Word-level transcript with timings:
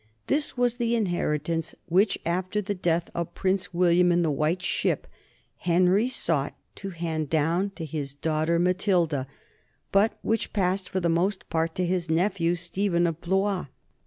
This 0.25 0.57
was 0.57 0.77
the 0.77 0.95
inheritance 0.95 1.75
which, 1.85 2.17
after 2.25 2.59
the 2.59 2.73
death 2.73 3.11
of 3.13 3.35
Prince 3.35 3.71
William 3.71 4.11
in 4.11 4.23
the 4.23 4.31
White 4.31 4.63
Ship, 4.63 5.05
Henry 5.57 6.09
sought 6.09 6.55
to 6.77 6.89
hand 6.89 7.29
down 7.29 7.69
to 7.75 7.85
his 7.85 8.15
daughter 8.15 8.57
Matilda, 8.57 9.27
but 9.91 10.17
which 10.23 10.53
passed 10.53 10.89
for 10.89 10.99
the 11.01 11.07
most 11.07 11.47
part 11.51 11.75
to 11.75 11.85
his 11.85 12.09
nephew 12.09 12.55
Stephen 12.55 13.05
of 13.05 13.21
Blois. 13.21 13.67